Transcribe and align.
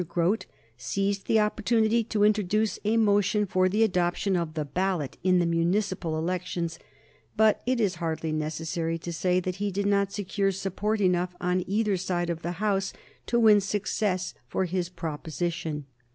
Grote 0.09 0.47
seized 0.77 1.27
the 1.27 1.39
opportunity 1.39 2.03
to 2.05 2.23
introduce 2.23 2.79
a 2.83 2.97
motion 2.97 3.45
for 3.45 3.69
the 3.69 3.83
adoption 3.83 4.35
of 4.35 4.55
the 4.55 4.65
ballot 4.65 5.15
in 5.23 5.47
municipal 5.47 6.17
elections, 6.17 6.79
but 7.37 7.61
it 7.67 7.79
is 7.79 7.97
hardly 8.01 8.31
necessary 8.31 8.97
to 8.97 9.13
say 9.13 9.39
that 9.39 9.57
he 9.57 9.69
did 9.69 9.85
not 9.85 10.11
secure 10.11 10.51
support 10.51 10.99
enough 11.01 11.35
on 11.39 11.63
either 11.67 11.97
side 11.97 12.31
of 12.31 12.41
the 12.41 12.53
House 12.53 12.93
to 13.27 13.39
win 13.39 13.61
success 13.61 14.33
for 14.49 14.65
his 14.65 14.89
proposition. 14.89 15.85